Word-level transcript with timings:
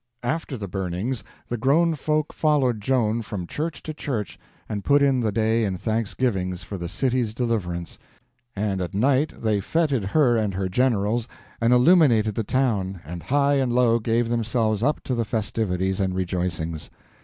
After 0.23 0.57
the 0.57 0.67
burnings, 0.67 1.23
the 1.47 1.57
grown 1.57 1.93
folk 1.93 2.33
followed 2.33 2.81
Joan 2.81 3.21
from 3.21 3.45
church 3.45 3.83
to 3.83 3.93
church 3.93 4.39
and 4.67 4.83
put 4.83 5.03
in 5.03 5.19
the 5.19 5.31
day 5.31 5.63
in 5.63 5.77
thanksgivings 5.77 6.63
for 6.63 6.75
the 6.75 6.89
city's 6.89 7.35
deliverance, 7.35 7.99
and 8.55 8.81
at 8.81 8.95
night 8.95 9.31
they 9.39 9.61
feted 9.61 10.05
her 10.05 10.37
and 10.37 10.55
her 10.55 10.69
generals 10.69 11.27
and 11.61 11.71
illuminated 11.71 12.33
the 12.33 12.43
town, 12.43 12.99
and 13.05 13.21
high 13.21 13.57
and 13.57 13.73
low 13.73 13.99
gave 13.99 14.27
themselves 14.27 14.81
up 14.81 15.03
to 15.03 15.23
festivities 15.23 15.99
and 15.99 16.15
rejoicings. 16.15 16.89